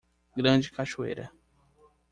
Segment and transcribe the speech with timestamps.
[0.35, 1.29] Grande cachoeira